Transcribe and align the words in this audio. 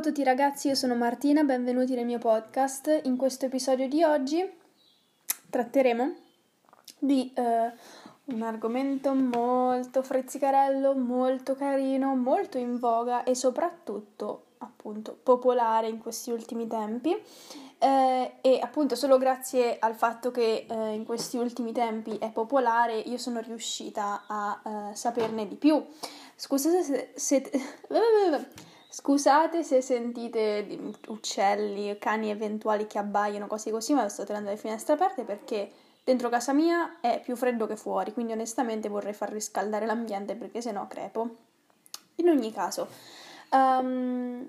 A 0.00 0.02
tutti 0.02 0.24
ragazzi, 0.24 0.68
io 0.68 0.74
sono 0.74 0.94
Martina, 0.94 1.42
benvenuti 1.42 1.94
nel 1.94 2.06
mio 2.06 2.16
podcast. 2.16 3.02
In 3.04 3.18
questo 3.18 3.44
episodio 3.44 3.86
di 3.86 4.02
oggi 4.02 4.42
tratteremo 5.50 6.14
di 6.98 7.30
eh, 7.34 7.70
un 8.32 8.40
argomento 8.40 9.12
molto 9.12 10.02
frizzicarello, 10.02 10.94
molto 10.94 11.54
carino, 11.54 12.16
molto 12.16 12.56
in 12.56 12.78
voga 12.78 13.24
e 13.24 13.34
soprattutto 13.34 14.44
appunto 14.56 15.18
popolare 15.22 15.88
in 15.88 15.98
questi 15.98 16.30
ultimi 16.30 16.66
tempi. 16.66 17.14
Eh, 17.76 18.32
e 18.40 18.58
appunto 18.58 18.94
solo 18.94 19.18
grazie 19.18 19.78
al 19.78 19.94
fatto 19.94 20.30
che 20.30 20.64
eh, 20.66 20.94
in 20.94 21.04
questi 21.04 21.36
ultimi 21.36 21.72
tempi 21.72 22.16
è 22.16 22.30
popolare 22.30 22.98
io 22.98 23.18
sono 23.18 23.40
riuscita 23.40 24.22
a 24.26 24.62
eh, 24.64 24.96
saperne 24.96 25.46
di 25.46 25.56
più. 25.56 25.84
Scusate 26.36 26.82
se, 26.82 27.12
se 27.16 27.50
Scusate 28.92 29.62
se 29.62 29.80
sentite 29.82 30.66
uccelli, 31.06 31.96
cani 31.98 32.28
eventuali 32.30 32.88
che 32.88 32.98
abbaiano, 32.98 33.46
cose 33.46 33.70
così, 33.70 33.94
ma 33.94 34.08
sto 34.08 34.24
tenendo 34.24 34.50
le 34.50 34.56
finestre 34.56 34.94
aperte 34.94 35.22
perché 35.22 35.70
dentro 36.02 36.28
casa 36.28 36.52
mia 36.52 36.98
è 37.00 37.20
più 37.22 37.36
freddo 37.36 37.68
che 37.68 37.76
fuori, 37.76 38.12
quindi 38.12 38.32
onestamente 38.32 38.88
vorrei 38.88 39.12
far 39.12 39.30
riscaldare 39.30 39.86
l'ambiente 39.86 40.34
perché 40.34 40.60
sennò 40.60 40.88
crepo. 40.88 41.36
In 42.16 42.30
ogni 42.30 42.52
caso, 42.52 42.88
um, 43.52 44.48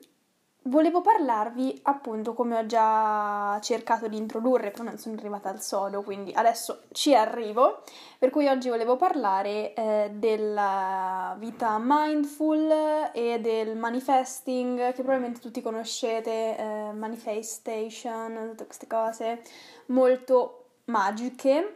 Volevo 0.71 1.01
parlarvi, 1.01 1.81
appunto, 1.83 2.33
come 2.33 2.57
ho 2.57 2.65
già 2.65 3.59
cercato 3.61 4.07
di 4.07 4.15
introdurre, 4.15 4.71
però 4.71 4.83
non 4.83 4.97
sono 4.97 5.15
arrivata 5.15 5.49
al 5.49 5.61
sodo, 5.61 6.01
quindi 6.01 6.31
adesso 6.33 6.83
ci 6.93 7.13
arrivo. 7.13 7.81
Per 8.17 8.29
cui 8.29 8.47
oggi 8.47 8.69
volevo 8.69 8.95
parlare 8.95 9.73
eh, 9.73 10.11
della 10.13 11.35
vita 11.37 11.77
mindful 11.77 13.11
e 13.11 13.41
del 13.41 13.75
manifesting, 13.75 14.93
che 14.93 15.01
probabilmente 15.01 15.41
tutti 15.41 15.61
conoscete, 15.61 16.57
eh, 16.57 16.91
manifestation, 16.93 18.51
tutte 18.51 18.65
queste 18.65 18.87
cose 18.87 19.41
molto 19.87 20.67
magiche, 20.85 21.75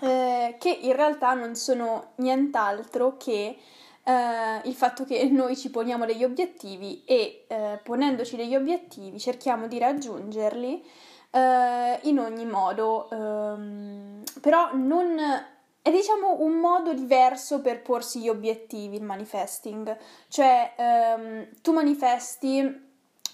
eh, 0.00 0.54
che 0.60 0.70
in 0.70 0.94
realtà 0.94 1.34
non 1.34 1.56
sono 1.56 2.12
nient'altro 2.16 3.16
che 3.16 3.58
eh, 4.06 4.60
il 4.68 4.74
fatto 4.74 5.04
che 5.04 5.24
noi 5.30 5.56
ci 5.56 5.70
poniamo 5.70 6.06
degli 6.06 6.22
obiettivi 6.22 7.02
e 7.04 7.44
eh, 7.48 7.80
ponendoci 7.82 8.36
degli 8.36 8.54
obiettivi 8.54 9.18
cerchiamo 9.18 9.66
di 9.66 9.78
raggiungerli 9.78 10.84
eh, 11.30 11.98
in 12.02 12.18
ogni 12.20 12.46
modo, 12.46 13.10
ehm, 13.10 14.22
però 14.40 14.70
non 14.74 15.18
è 15.82 15.90
diciamo 15.90 16.40
un 16.40 16.52
modo 16.52 16.94
diverso 16.94 17.60
per 17.60 17.82
porsi 17.82 18.20
gli 18.20 18.28
obiettivi 18.28 18.96
il 18.96 19.02
manifesting, 19.02 19.96
cioè 20.28 20.74
ehm, 20.76 21.48
tu 21.62 21.72
manifesti, 21.72 22.84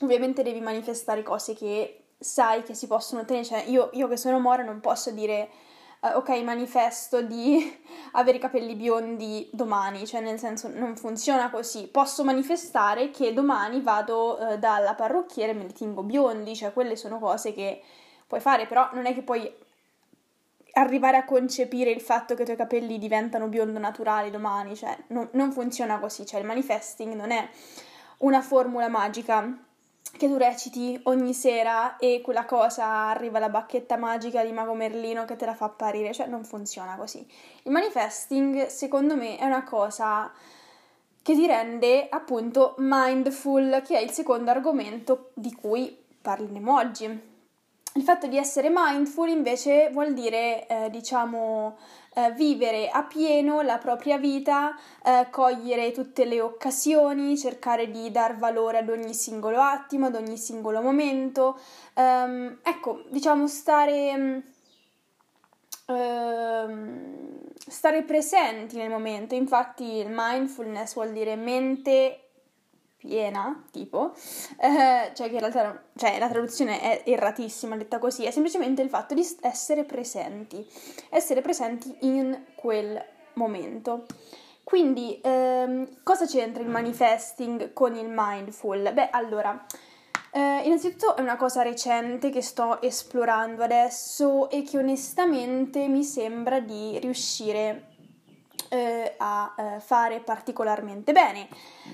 ovviamente 0.01 0.43
devi 0.43 0.61
manifestare 0.61 1.23
cose 1.23 1.55
che 1.55 2.05
sai 2.19 2.63
che 2.63 2.75
si 2.75 2.87
possono 2.87 3.23
ottenere, 3.23 3.45
cioè 3.45 3.65
io, 3.67 3.91
io 3.93 4.09
che 4.09 4.17
sono 4.17 4.39
Mora 4.39 4.63
non 4.63 4.81
posso 4.81 5.11
dire 5.11 5.49
uh, 6.03 6.17
ok, 6.17 6.29
manifesto 6.43 7.23
di 7.23 7.81
avere 8.13 8.37
i 8.37 8.41
capelli 8.41 8.75
biondi 8.75 9.49
domani, 9.53 10.07
cioè 10.07 10.21
nel 10.21 10.39
senso 10.39 10.69
non 10.69 10.97
funziona 10.97 11.51
così. 11.51 11.87
Posso 11.89 12.25
manifestare 12.25 13.11
che 13.11 13.33
domani 13.33 13.81
vado 13.81 14.39
uh, 14.39 14.59
dalla 14.59 14.95
parrucchiere 14.95 15.53
e 15.53 15.55
me 15.55 15.65
li 15.65 15.73
tingo 15.73 16.03
biondi, 16.03 16.55
cioè 16.57 16.73
quelle 16.73 16.97
sono 16.97 17.19
cose 17.19 17.53
che 17.53 17.83
puoi 18.27 18.41
fare, 18.41 18.67
però 18.67 18.91
non 18.93 19.07
è 19.07 19.15
che 19.15 19.23
puoi 19.23 19.51
arrivare 20.75 21.19
a 21.19 21.25
concepire 21.25 21.91
il 21.91 22.01
fatto 22.01 22.35
che 22.35 22.43
i 22.43 22.45
tuoi 22.45 22.57
capelli 22.57 22.99
diventano 22.99 23.49
biondo 23.49 23.79
naturali 23.79 24.31
domani, 24.31 24.75
cioè 24.75 24.97
no, 25.09 25.29
non 25.33 25.53
funziona 25.53 25.99
così, 25.99 26.25
cioè 26.25 26.41
il 26.41 26.47
manifesting 26.47 27.15
non 27.15 27.31
è 27.31 27.47
una 28.19 28.41
formula 28.41 28.89
magica 28.89 29.71
che 30.17 30.29
tu 30.29 30.37
reciti 30.37 30.99
ogni 31.05 31.35
sera 31.35 31.97
e 31.97 32.21
quella 32.23 32.45
cosa 32.45 33.09
arriva 33.09 33.39
la 33.39 33.49
bacchetta 33.49 33.97
magica 33.97 34.45
di 34.45 34.53
Mago 34.53 34.75
Merlino 34.75 35.25
che 35.25 35.37
te 35.37 35.47
la 35.47 35.55
fa 35.55 35.67
apparire, 35.67 36.13
cioè 36.13 36.27
non 36.27 36.45
funziona 36.45 36.97
così. 36.97 37.27
Il 37.65 37.73
manifesting, 37.73 38.67
secondo 38.67 39.17
me, 39.17 39.37
è 39.39 39.45
una 39.45 39.65
cosa 39.65 40.31
che 41.23 41.35
ti 41.35 41.47
rende 41.47 42.09
appunto 42.09 42.75
mindful, 42.79 43.83
che 43.85 43.99
è 43.99 44.01
il 44.01 44.11
secondo 44.11 44.51
argomento 44.51 45.31
di 45.35 45.55
cui 45.55 45.97
parleremo 46.21 46.75
oggi. 46.75 47.05
Il 47.95 48.03
fatto 48.03 48.27
di 48.27 48.37
essere 48.37 48.71
mindful 48.73 49.29
invece 49.29 49.91
vuol 49.93 50.15
dire, 50.15 50.67
eh, 50.67 50.91
diciamo, 50.91 51.77
eh, 52.15 52.33
vivere 52.33 52.89
a 52.89 53.03
pieno 53.05 53.63
la 53.63 53.79
propria 53.79 54.19
vita, 54.19 54.77
eh, 55.03 55.29
cogliere 55.31 55.93
tutte 55.93 56.25
le 56.25 56.41
occasioni, 56.41 57.39
cercare 57.39 57.91
di 57.91 58.11
dar 58.11 58.37
valore 58.37 58.79
ad 58.79 58.89
ogni 58.89 59.15
singolo 59.15 59.61
attimo, 59.61 60.07
ad 60.07 60.15
ogni 60.15 60.37
singolo 60.37 60.81
momento. 60.83 61.59
Um, 61.95 62.59
ecco, 62.63 63.05
diciamo, 63.09 63.47
stare, 63.47 64.43
um, 65.87 66.83
stare 67.57 68.03
presenti 68.03 68.77
nel 68.77 68.91
momento. 68.91 69.35
Infatti, 69.35 69.97
il 69.97 70.09
mindfulness 70.11 70.95
vuol 70.95 71.13
dire 71.13 71.37
mente 71.37 72.22
piena, 73.03 73.65
tipo, 73.73 74.13
eh, 74.61 75.11
cioè 75.13 75.29
che 75.29 75.35
in 75.35 75.41
realtà 75.41 75.83
cioè, 75.97 76.21
la 76.21 76.29
traduzione 76.29 76.81
è 76.81 77.03
erratissima 77.05 77.77
detta 77.77 77.99
così, 77.99 78.25
è 78.25 78.31
semplicemente 78.31 78.81
il 78.81 78.89
fatto 78.89 79.13
di 79.13 79.27
essere 79.41 79.83
presenti, 79.83 80.65
essere 81.11 81.41
presenti 81.41 81.97
in 82.03 82.45
quel 82.55 83.05
momento. 83.35 84.07
Quindi, 84.63 85.21
ehm, 85.21 86.03
cosa 86.05 86.27
c'entra 86.27 86.63
il 86.63 86.69
manifesting 86.69 87.73
con 87.73 87.97
il 87.97 88.07
mindful? 88.09 88.93
Beh, 88.93 89.11
allora, 89.11 89.67
eh, 90.31 90.61
innanzitutto 90.63 91.17
è 91.17 91.21
una 91.21 91.37
cosa 91.37 91.63
recente 91.63 92.31
che 92.31 92.41
sto 92.41 92.81
esplorando 92.81 93.65
adesso 93.65 94.49
e 94.49 94.63
che 94.63 94.79
onestamente 94.79 95.89
mi 95.89 96.05
sembra 96.05 96.61
di 96.61 97.01
riuscire 97.01 97.92
eh, 98.73 99.15
a 99.19 99.55
eh, 99.55 99.81
fare 99.81 100.21
particolarmente 100.21 101.13
bene. 101.13 101.47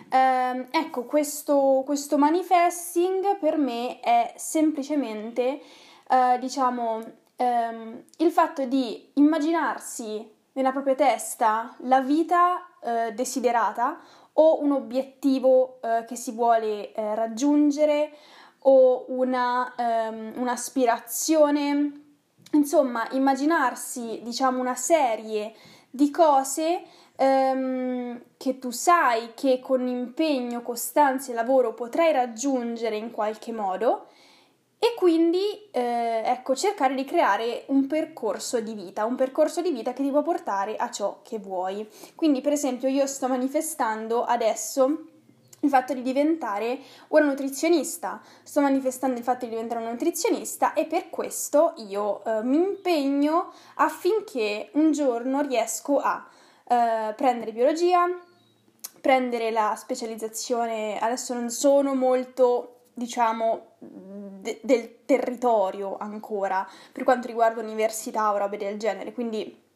Eh, 0.09 0.69
ecco, 0.71 1.06
questo, 1.06 1.83
questo, 1.84 2.16
manifesting 2.16 3.37
per 3.39 3.56
me 3.56 3.99
è 3.99 4.33
semplicemente, 4.37 5.61
eh, 6.09 6.38
diciamo, 6.38 7.03
ehm, 7.34 8.05
il 8.19 8.31
fatto 8.31 8.65
di 8.65 9.11
immaginarsi 9.15 10.31
nella 10.53 10.71
propria 10.71 10.94
testa 10.94 11.75
la 11.78 12.00
vita 12.00 12.65
eh, 12.81 13.12
desiderata 13.12 13.99
o 14.34 14.62
un 14.62 14.71
obiettivo 14.71 15.81
eh, 15.83 16.05
che 16.06 16.15
si 16.15 16.31
vuole 16.31 16.93
raggiungere 16.94 18.12
o 18.62 19.06
una, 19.09 19.72
um, 19.77 20.33
un'aspirazione, 20.37 22.03
insomma, 22.53 23.09
immaginarsi, 23.12 24.21
diciamo, 24.22 24.61
una 24.61 24.75
serie 24.75 25.55
di 25.91 26.10
cose 26.10 26.82
ehm, 27.16 28.22
che 28.37 28.59
tu 28.59 28.71
sai 28.71 29.32
che 29.34 29.60
con 29.60 29.87
impegno, 29.87 30.62
costanza 30.62 31.32
e 31.32 31.34
lavoro 31.34 31.75
potrai 31.75 32.12
raggiungere 32.12 32.97
in 32.97 33.10
qualche 33.10 33.53
modo 33.53 34.06
e 34.78 34.94
quindi 34.97 35.69
eh, 35.73 36.23
ecco 36.25 36.55
cercare 36.55 36.94
di 36.94 37.05
creare 37.05 37.64
un 37.69 37.88
percorso 37.88 38.61
di 38.61 38.75
vita, 38.75 39.05
un 39.05 39.17
percorso 39.17 39.61
di 39.61 39.73
vita 39.73 39.93
che 39.93 40.05
ti 40.05 40.11
può 40.11 40.23
portare 40.23 40.76
a 40.76 40.88
ciò 40.90 41.20
che 41.23 41.38
vuoi. 41.38 41.88
Quindi 42.14 42.40
per 42.40 42.52
esempio 42.52 42.88
io 42.88 43.06
sto 43.08 43.26
manifestando 43.26 44.23
adesso 44.25 45.05
il 45.60 45.69
fatto 45.69 45.94
di 45.94 46.02
diventare 46.02 46.78
una 47.08 47.26
nutrizionista. 47.26 48.20
Sto 48.43 48.60
manifestando 48.60 49.19
il 49.19 49.25
fatto 49.25 49.44
di 49.44 49.50
diventare 49.50 49.81
una 49.81 49.90
nutrizionista 49.90 50.72
e 50.72 50.87
per 50.87 51.10
questo 51.10 51.75
io 51.76 52.25
eh, 52.25 52.43
mi 52.43 52.56
impegno 52.56 53.52
affinché 53.75 54.70
un 54.75 54.93
giorno 54.93 55.40
riesco 55.40 55.99
a 55.99 56.26
eh, 56.64 57.14
prendere 57.14 57.52
biologia, 57.52 58.06
prendere 59.00 59.50
la 59.50 59.75
specializzazione, 59.76 60.99
adesso 60.99 61.34
non 61.34 61.50
sono 61.50 61.94
molto 61.94 62.75
diciamo 62.94 63.75
de- 63.78 64.61
del 64.62 65.04
territorio 65.04 65.96
ancora 65.99 66.69
per 66.93 67.04
quanto 67.04 67.28
riguarda 67.28 67.61
università 67.62 68.32
o 68.32 68.37
robe 68.37 68.56
del 68.56 68.78
genere, 68.78 69.12
quindi 69.12 69.66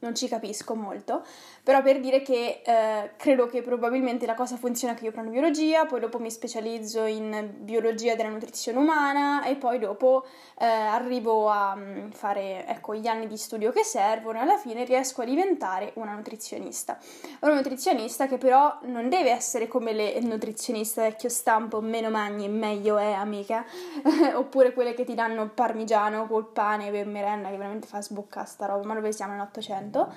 non 0.00 0.14
ci 0.14 0.28
capisco 0.28 0.74
molto, 0.74 1.24
però 1.62 1.82
per 1.82 2.00
dire 2.00 2.22
che 2.22 2.62
eh, 2.64 3.10
credo 3.16 3.46
che 3.46 3.62
probabilmente 3.62 4.26
la 4.26 4.34
cosa 4.34 4.56
funziona 4.56 4.94
che 4.94 5.04
io 5.04 5.10
prendo 5.10 5.30
biologia, 5.30 5.86
poi 5.86 6.00
dopo 6.00 6.18
mi 6.18 6.30
specializzo 6.30 7.04
in 7.04 7.54
biologia 7.58 8.14
della 8.14 8.28
nutrizione 8.28 8.78
umana 8.78 9.44
e 9.44 9.56
poi 9.56 9.78
dopo 9.78 10.24
eh, 10.58 10.64
arrivo 10.64 11.48
a 11.48 11.74
mm, 11.74 12.10
fare 12.10 12.66
ecco, 12.66 12.94
gli 12.94 13.06
anni 13.06 13.26
di 13.26 13.36
studio 13.36 13.72
che 13.72 13.84
servono 13.84 14.38
e 14.38 14.42
alla 14.42 14.56
fine 14.56 14.84
riesco 14.84 15.22
a 15.22 15.24
diventare 15.24 15.92
una 15.94 16.14
nutrizionista. 16.14 16.98
Una 17.40 17.54
nutrizionista 17.54 18.26
che 18.26 18.38
però 18.38 18.78
non 18.82 19.08
deve 19.08 19.30
essere 19.30 19.68
come 19.68 19.92
le 19.92 20.20
nutrizioniste 20.20 21.02
vecchio 21.02 21.28
stampo, 21.28 21.80
meno 21.80 22.08
magni 22.08 22.48
meglio 22.48 22.98
è 22.98 23.12
amica, 23.12 23.64
oppure 24.34 24.72
quelle 24.72 24.94
che 24.94 25.04
ti 25.04 25.14
danno 25.14 25.48
parmigiano 25.48 26.26
col 26.26 26.46
pane 26.46 26.90
per 26.90 27.06
merenda 27.06 27.50
che 27.50 27.56
veramente 27.56 27.86
fa 27.86 28.00
sboccare 28.00 28.46
sta 28.46 28.66
roba, 28.66 28.86
ma 28.86 28.94
dove 28.94 29.12
siamo 29.12 29.32
nell'Ottocento? 29.32 29.87
Momento, 29.88 30.12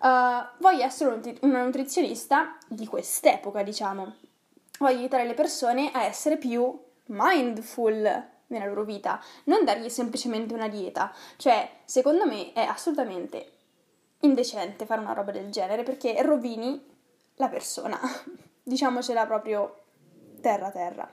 uh, 0.00 0.60
voglio 0.60 0.84
essere 0.84 1.38
una 1.40 1.64
nutrizionista 1.64 2.56
di 2.68 2.86
quest'epoca, 2.86 3.62
diciamo. 3.62 4.14
voglio 4.78 4.98
aiutare 4.98 5.24
le 5.24 5.34
persone 5.34 5.90
a 5.92 6.04
essere 6.04 6.36
più 6.36 6.78
mindful 7.06 8.24
nella 8.48 8.66
loro 8.66 8.84
vita, 8.84 9.20
non 9.44 9.64
dargli 9.64 9.88
semplicemente 9.88 10.54
una 10.54 10.68
dieta. 10.68 11.12
Cioè, 11.36 11.68
secondo 11.84 12.26
me 12.26 12.52
è 12.52 12.60
assolutamente 12.60 13.52
indecente 14.20 14.86
fare 14.86 15.00
una 15.00 15.12
roba 15.12 15.32
del 15.32 15.50
genere 15.50 15.82
perché 15.82 16.20
rovini 16.22 16.84
la 17.36 17.48
persona. 17.48 17.98
Diciamocela 18.62 19.26
proprio 19.26 19.82
terra 20.40 20.70
terra. 20.70 21.08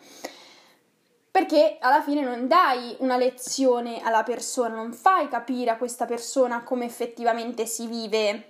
Perché 1.33 1.77
alla 1.79 2.03
fine 2.03 2.21
non 2.21 2.47
dai 2.47 2.95
una 2.99 3.17
lezione 3.17 4.03
alla 4.03 4.21
persona, 4.21 4.75
non 4.75 4.93
fai 4.93 5.27
capire 5.27 5.71
a 5.71 5.77
questa 5.77 6.05
persona 6.05 6.61
come 6.61 6.85
effettivamente 6.85 7.65
si 7.65 7.87
vive, 7.87 8.43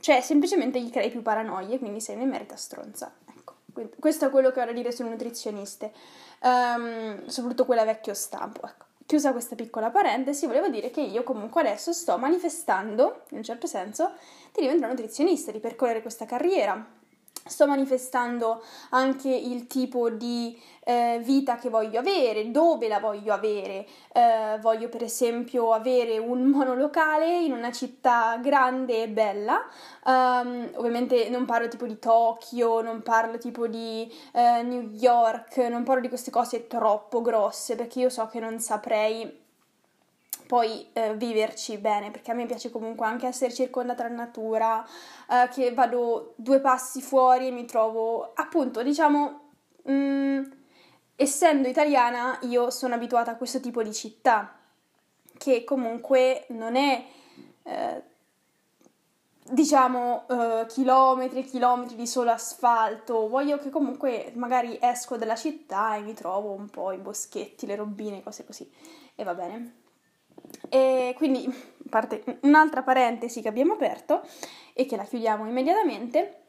cioè 0.00 0.20
semplicemente 0.20 0.78
gli 0.78 0.90
crei 0.90 1.08
più 1.08 1.22
paranoie, 1.22 1.78
quindi 1.78 1.98
sei 1.98 2.16
un'emerita 2.16 2.54
stronza. 2.54 3.10
Ecco, 3.34 3.54
questo 3.98 4.26
è 4.26 4.30
quello 4.30 4.50
che 4.50 4.60
ho 4.60 4.66
da 4.66 4.72
dire 4.72 4.92
sulle 4.92 5.08
nutrizioniste, 5.08 5.94
um, 6.42 7.24
soprattutto 7.24 7.64
quella 7.64 7.86
vecchio 7.86 8.12
stampo. 8.12 8.66
Ecco. 8.66 8.84
Chiusa 9.06 9.32
questa 9.32 9.54
piccola 9.54 9.88
parentesi, 9.88 10.44
volevo 10.44 10.68
dire 10.68 10.90
che 10.90 11.00
io 11.00 11.22
comunque 11.22 11.62
adesso 11.62 11.94
sto 11.94 12.18
manifestando, 12.18 13.22
in 13.30 13.38
un 13.38 13.44
certo 13.44 13.66
senso, 13.66 14.12
di 14.52 14.60
diventare 14.60 14.92
nutrizionista, 14.92 15.52
di 15.52 15.58
percorrere 15.58 16.02
questa 16.02 16.26
carriera 16.26 16.86
sto 17.46 17.66
manifestando 17.66 18.62
anche 18.90 19.28
il 19.28 19.66
tipo 19.66 20.10
di 20.10 20.58
eh, 20.84 21.20
vita 21.22 21.56
che 21.56 21.68
voglio 21.68 21.98
avere, 21.98 22.50
dove 22.50 22.86
la 22.88 23.00
voglio 23.00 23.32
avere. 23.32 23.86
Eh, 24.12 24.58
voglio 24.60 24.88
per 24.88 25.02
esempio 25.02 25.72
avere 25.72 26.18
un 26.18 26.44
monolocale 26.50 27.40
in 27.40 27.52
una 27.52 27.72
città 27.72 28.36
grande 28.38 29.02
e 29.02 29.08
bella. 29.08 29.64
Um, 30.04 30.70
ovviamente 30.74 31.28
non 31.28 31.44
parlo 31.44 31.68
tipo 31.68 31.86
di 31.86 31.98
Tokyo, 31.98 32.80
non 32.82 33.02
parlo 33.02 33.38
tipo 33.38 33.66
di 33.66 34.10
eh, 34.32 34.62
New 34.62 34.90
York, 34.92 35.56
non 35.56 35.82
parlo 35.82 36.00
di 36.00 36.08
queste 36.08 36.30
cose 36.30 36.66
troppo 36.68 37.20
grosse 37.20 37.74
perché 37.74 38.00
io 38.00 38.08
so 38.08 38.26
che 38.28 38.38
non 38.38 38.60
saprei 38.60 39.44
poi 40.46 40.88
eh, 40.92 41.14
viverci 41.14 41.76
bene, 41.78 42.10
perché 42.10 42.30
a 42.30 42.34
me 42.34 42.46
piace 42.46 42.70
comunque 42.70 43.06
anche 43.06 43.26
essere 43.26 43.52
circondata 43.52 44.04
dalla 44.04 44.14
natura, 44.14 44.86
eh, 45.28 45.48
che 45.48 45.72
vado 45.74 46.34
due 46.36 46.60
passi 46.60 47.02
fuori 47.02 47.48
e 47.48 47.50
mi 47.50 47.64
trovo, 47.64 48.32
appunto, 48.34 48.82
diciamo, 48.82 49.40
mh, 49.82 49.92
mm, 49.92 50.42
essendo 51.16 51.68
italiana, 51.68 52.38
io 52.42 52.70
sono 52.70 52.94
abituata 52.94 53.32
a 53.32 53.36
questo 53.36 53.60
tipo 53.60 53.82
di 53.82 53.92
città, 53.92 54.56
che 55.36 55.64
comunque 55.64 56.46
non 56.50 56.76
è, 56.76 57.04
eh, 57.64 58.02
diciamo, 59.50 60.26
eh, 60.28 60.66
chilometri 60.68 61.40
e 61.40 61.44
chilometri 61.44 61.96
di 61.96 62.06
solo 62.06 62.30
asfalto, 62.30 63.28
voglio 63.28 63.58
che 63.58 63.70
comunque 63.70 64.32
magari 64.36 64.78
esco 64.80 65.16
dalla 65.16 65.36
città 65.36 65.96
e 65.96 66.00
mi 66.02 66.14
trovo 66.14 66.52
un 66.52 66.68
po' 66.68 66.92
i 66.92 66.98
boschetti, 66.98 67.66
le 67.66 67.76
robine, 67.76 68.22
cose 68.22 68.44
così, 68.44 68.70
e 69.14 69.24
va 69.24 69.34
bene. 69.34 69.84
E 70.68 71.14
quindi 71.16 71.52
parte, 71.88 72.38
un'altra 72.42 72.82
parentesi 72.82 73.40
che 73.42 73.48
abbiamo 73.48 73.74
aperto 73.74 74.22
e 74.72 74.86
che 74.86 74.96
la 74.96 75.04
chiudiamo 75.04 75.46
immediatamente. 75.46 76.42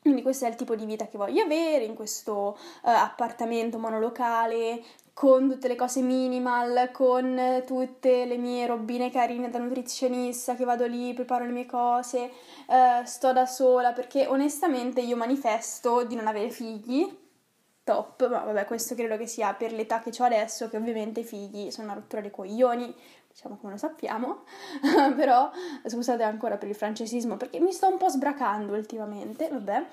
Quindi 0.00 0.22
questo 0.22 0.46
è 0.46 0.48
il 0.48 0.54
tipo 0.54 0.74
di 0.74 0.86
vita 0.86 1.08
che 1.08 1.18
voglio 1.18 1.42
avere 1.42 1.84
in 1.84 1.94
questo 1.94 2.56
uh, 2.56 2.88
appartamento 2.88 3.78
monolocale 3.78 4.82
con 5.12 5.50
tutte 5.50 5.68
le 5.68 5.76
cose 5.76 6.00
minimal, 6.00 6.90
con 6.90 7.62
tutte 7.66 8.24
le 8.24 8.38
mie 8.38 8.66
robine 8.66 9.10
carine 9.10 9.50
da 9.50 9.58
nutrizionista 9.58 10.54
che 10.54 10.64
vado 10.64 10.86
lì, 10.86 11.12
preparo 11.12 11.44
le 11.44 11.52
mie 11.52 11.66
cose, 11.66 12.30
uh, 12.68 13.04
sto 13.04 13.34
da 13.34 13.44
sola 13.44 13.92
perché 13.92 14.26
onestamente 14.26 15.02
io 15.02 15.16
manifesto 15.16 16.04
di 16.04 16.14
non 16.14 16.26
avere 16.26 16.48
figli. 16.48 17.18
Top, 17.84 18.28
ma 18.28 18.38
vabbè, 18.44 18.64
questo 18.66 18.94
credo 18.94 19.18
che 19.18 19.26
sia 19.26 19.52
per 19.52 19.72
l'età 19.72 20.00
che 20.00 20.12
ho 20.18 20.24
adesso, 20.24 20.70
che 20.70 20.76
ovviamente 20.76 21.20
i 21.20 21.24
figli 21.24 21.70
sono 21.70 21.88
una 21.88 21.96
rottura 21.96 22.22
dei 22.22 22.30
coglioni, 22.30 22.94
diciamo 23.40 23.56
come 23.56 23.72
lo 23.72 23.78
sappiamo, 23.78 24.42
però 25.16 25.50
scusate 25.86 26.22
ancora 26.22 26.58
per 26.58 26.68
il 26.68 26.74
francesismo 26.74 27.38
perché 27.38 27.58
mi 27.58 27.72
sto 27.72 27.88
un 27.88 27.96
po' 27.96 28.08
sbracando 28.08 28.74
ultimamente, 28.74 29.48
vabbè. 29.48 29.86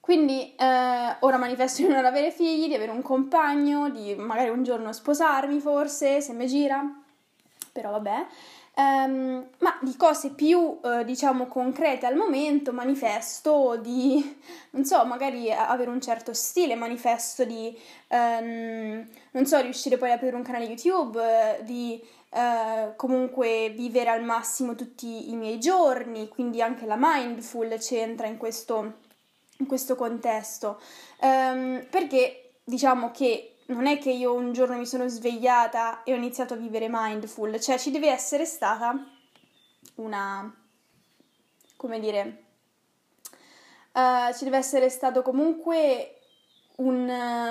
Quindi 0.00 0.54
eh, 0.54 1.16
ora 1.18 1.36
manifesto 1.36 1.82
di 1.82 1.88
non 1.88 2.04
avere 2.04 2.30
figli, 2.30 2.68
di 2.68 2.74
avere 2.74 2.92
un 2.92 3.02
compagno, 3.02 3.90
di 3.90 4.14
magari 4.14 4.48
un 4.48 4.62
giorno 4.62 4.92
sposarmi 4.92 5.60
forse, 5.60 6.22
se 6.22 6.32
mi 6.32 6.46
gira, 6.46 6.82
però 7.72 7.90
vabbè. 7.90 8.26
Um, 8.78 9.48
ma 9.60 9.78
di 9.80 9.96
cose 9.96 10.32
più, 10.34 10.58
uh, 10.58 11.02
diciamo, 11.02 11.46
concrete 11.46 12.04
al 12.04 12.14
momento, 12.14 12.72
manifesto 12.74 13.78
di, 13.78 14.38
non 14.72 14.84
so, 14.84 15.02
magari 15.06 15.50
avere 15.50 15.88
un 15.88 16.00
certo 16.00 16.34
stile, 16.34 16.74
manifesto 16.74 17.46
di, 17.46 17.74
um, 18.08 19.02
non 19.30 19.46
so, 19.46 19.58
riuscire 19.62 19.96
poi 19.96 20.10
ad 20.10 20.16
aprire 20.16 20.36
un 20.36 20.42
canale 20.42 20.66
YouTube, 20.66 21.18
uh, 21.18 21.64
di 21.64 21.98
Uh, 22.36 22.94
comunque 22.96 23.70
vivere 23.70 24.10
al 24.10 24.22
massimo 24.22 24.74
tutti 24.74 25.30
i 25.30 25.36
miei 25.36 25.58
giorni, 25.58 26.28
quindi 26.28 26.60
anche 26.60 26.84
la 26.84 26.96
mindful 26.98 27.78
c'entra 27.78 28.26
in 28.26 28.36
questo, 28.36 28.98
in 29.56 29.66
questo 29.66 29.96
contesto, 29.96 30.78
um, 31.20 31.86
perché 31.88 32.56
diciamo 32.62 33.10
che 33.10 33.60
non 33.68 33.86
è 33.86 33.96
che 33.96 34.10
io 34.10 34.34
un 34.34 34.52
giorno 34.52 34.76
mi 34.76 34.84
sono 34.84 35.08
svegliata 35.08 36.02
e 36.02 36.12
ho 36.12 36.16
iniziato 36.16 36.52
a 36.52 36.58
vivere 36.58 36.88
mindful, 36.90 37.58
cioè 37.58 37.78
ci 37.78 37.90
deve 37.90 38.10
essere 38.10 38.44
stata 38.44 38.94
una, 39.94 40.54
come 41.74 41.98
dire, 42.00 42.44
uh, 43.92 44.34
ci 44.36 44.44
deve 44.44 44.58
essere 44.58 44.90
stato 44.90 45.22
comunque 45.22 46.15
un, 46.76 47.08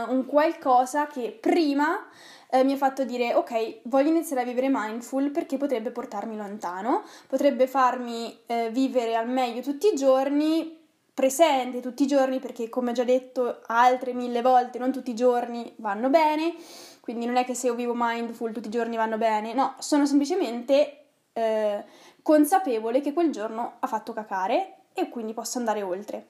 un 0.07 0.25
qualcosa 0.25 1.07
che 1.07 1.37
prima 1.39 2.05
eh, 2.49 2.63
mi 2.63 2.73
ha 2.73 2.77
fatto 2.77 3.03
dire 3.03 3.33
ok, 3.33 3.79
voglio 3.83 4.09
iniziare 4.09 4.43
a 4.43 4.45
vivere 4.45 4.69
mindful 4.71 5.31
perché 5.31 5.57
potrebbe 5.57 5.91
portarmi 5.91 6.35
lontano, 6.35 7.03
potrebbe 7.27 7.67
farmi 7.67 8.37
eh, 8.45 8.69
vivere 8.71 9.15
al 9.15 9.27
meglio 9.27 9.61
tutti 9.61 9.87
i 9.87 9.95
giorni, 9.95 10.83
presente 11.13 11.79
tutti 11.79 12.03
i 12.03 12.07
giorni 12.07 12.39
perché 12.39 12.69
come 12.69 12.91
ho 12.91 12.93
già 12.93 13.03
detto 13.03 13.61
altre 13.67 14.13
mille 14.13 14.41
volte 14.41 14.79
non 14.79 14.91
tutti 14.91 15.11
i 15.11 15.15
giorni 15.15 15.73
vanno 15.77 16.09
bene, 16.09 16.53
quindi 17.01 17.25
non 17.25 17.37
è 17.37 17.45
che 17.45 17.53
se 17.53 17.67
io 17.67 17.75
vivo 17.75 17.93
mindful 17.95 18.51
tutti 18.51 18.67
i 18.67 18.71
giorni 18.71 18.95
vanno 18.95 19.17
bene, 19.17 19.53
no, 19.53 19.75
sono 19.79 20.05
semplicemente 20.05 21.05
eh, 21.33 21.83
consapevole 22.21 23.01
che 23.01 23.13
quel 23.13 23.31
giorno 23.31 23.75
ha 23.79 23.87
fatto 23.87 24.13
cacare 24.13 24.77
e 24.93 25.09
quindi 25.09 25.33
posso 25.33 25.57
andare 25.57 25.81
oltre. 25.81 26.27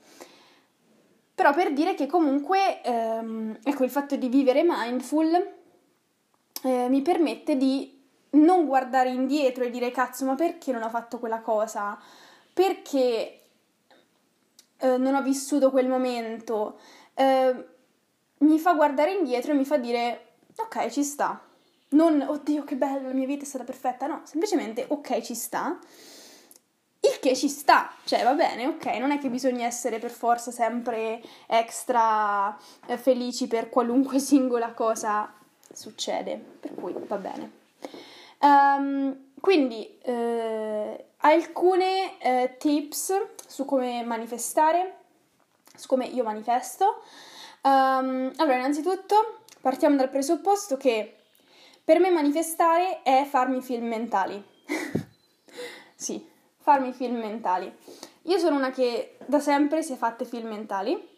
Però 1.36 1.54
per 1.54 1.74
dire 1.74 1.96
che 1.96 2.08
comunque, 2.08 2.82
ehm, 2.82 3.60
ecco, 3.62 3.84
il 3.84 3.90
fatto 3.90 4.16
di 4.16 4.30
vivere 4.30 4.64
mindful 4.66 5.54
eh, 6.64 6.88
mi 6.90 7.02
permette 7.02 7.58
di 7.58 8.02
non 8.32 8.66
guardare 8.66 9.10
indietro 9.10 9.66
e 9.66 9.70
dire 9.70 9.92
cazzo, 9.92 10.26
ma 10.26 10.36
perché 10.36 10.72
non 10.72 10.82
ho 10.82 10.90
fatto 10.90 11.20
quella 11.20 11.42
cosa? 11.42 12.00
Perché 12.54 13.42
eh, 14.78 14.98
non 14.98 15.14
ho 15.14 15.22
vissuto 15.22 15.72
quel 15.72 15.90
momento? 15.90 16.80
Eh, 17.14 17.66
mi 18.40 18.60
fa 18.60 18.74
guardare 18.74 19.12
indietro 19.12 19.52
e 19.52 19.56
mi 19.56 19.66
fa 19.66 19.78
dire 19.78 20.36
ok, 20.56 20.90
ci 20.90 21.04
sta. 21.04 21.42
Non 21.90 22.22
oddio, 22.22 22.64
che 22.64 22.76
bello, 22.76 23.08
la 23.08 23.14
mia 23.14 23.26
vita 23.26 23.44
è 23.44 23.48
stata 23.48 23.64
perfetta. 23.64 24.08
No, 24.08 24.22
semplicemente 24.24 24.86
ok, 24.88 25.22
ci 25.22 25.36
sta. 25.36 25.78
Il 27.00 27.20
che 27.20 27.36
ci 27.36 27.50
sta, 27.50 27.92
cioè 28.04 28.24
va 28.24 28.34
bene, 28.34 28.68
ok, 28.68 28.86
non 28.98 29.12
è 29.12 29.20
che 29.20 29.30
bisogna 29.30 29.66
essere 29.66 30.00
per 30.00 30.12
forza 30.12 30.52
sempre 30.52 31.22
extra 31.48 32.58
eh, 32.88 32.98
felici 32.98 33.48
per 33.48 33.70
qualunque 33.70 34.18
singola 34.20 34.74
cosa 34.74 35.32
succede, 35.72 36.36
per 36.60 36.74
cui 36.74 36.96
va 36.98 37.18
bene. 37.18 37.64
Um, 38.40 39.32
quindi 39.40 39.98
eh, 40.02 41.06
alcune 41.18 42.20
eh, 42.20 42.56
tips 42.58 43.14
su 43.48 43.66
come 43.66 44.04
manifestare, 44.04 44.98
su 45.76 45.88
come 45.88 46.06
io 46.06 46.24
manifesto. 46.24 47.02
Um, 47.62 48.32
allora, 48.38 48.58
innanzitutto 48.58 49.42
partiamo 49.62 49.96
dal 49.96 50.10
presupposto 50.10 50.78
che 50.78 51.16
per 51.84 52.00
me 52.00 52.10
manifestare 52.10 53.04
è 53.04 53.26
farmi 53.30 53.62
film 53.62 53.88
mentali. 53.88 54.44
Farmi 56.66 56.94
film 56.94 57.18
mentali. 57.18 57.72
Io 58.24 58.40
sono 58.40 58.56
una 58.56 58.72
che 58.72 59.20
da 59.28 59.40
sempre 59.40 59.84
si 59.84 59.94
è 59.94 59.96
fatte 59.96 60.26
film 60.26 60.48
mentali 60.48 61.14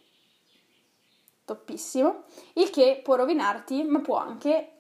toppissimo, 1.46 2.24
il 2.56 2.70
che 2.70 3.00
può 3.01 3.16
rovinarti, 3.16 3.84
ma 3.84 4.01
può 4.01 4.18
anche 4.18 4.72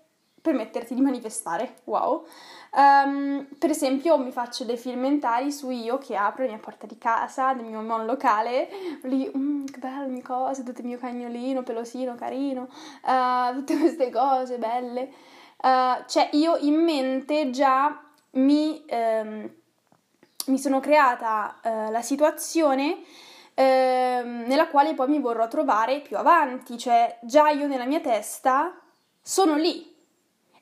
permetterti 0.41 0.93
di 0.93 0.99
manifestare. 0.99 1.77
Wow! 1.85 2.25
Um, 2.73 3.47
per 3.57 3.69
esempio, 3.69 4.17
mi 4.17 4.31
faccio 4.31 4.65
dei 4.65 4.75
film 4.75 4.99
mentali 4.99 5.53
su 5.53 5.69
io 5.69 5.97
che 5.97 6.17
apro 6.17 6.43
la 6.43 6.49
mia 6.49 6.59
porta 6.59 6.85
di 6.85 6.97
casa, 6.97 7.53
del 7.53 7.63
mio 7.63 7.81
monolocale, 7.81 8.67
lì, 9.03 9.31
mm, 9.33 9.67
che 9.67 9.79
belle 9.79 10.21
cose, 10.21 10.63
tutto 10.63 10.81
il 10.81 10.87
mio 10.87 10.97
cagnolino, 10.97 11.63
pelosino, 11.63 12.15
carino, 12.15 12.67
uh, 13.03 13.53
tutte 13.53 13.77
queste 13.77 14.09
cose 14.09 14.57
belle. 14.57 15.13
Uh, 15.61 16.03
cioè, 16.05 16.27
io 16.33 16.57
in 16.57 16.83
mente 16.83 17.49
già 17.51 18.03
mi, 18.31 18.83
um, 18.89 19.49
mi 20.47 20.59
sono 20.59 20.79
creata 20.79 21.59
uh, 21.63 21.91
la 21.91 22.01
situazione 22.01 23.03
ehm, 23.53 24.45
nella 24.45 24.67
quale 24.67 24.93
poi 24.93 25.07
mi 25.07 25.19
vorrò 25.19 25.47
trovare 25.47 26.01
più 26.01 26.17
avanti, 26.17 26.77
cioè 26.77 27.17
già 27.21 27.49
io 27.49 27.67
nella 27.67 27.85
mia 27.85 27.99
testa 27.99 28.79
sono 29.21 29.55
lì 29.55 29.95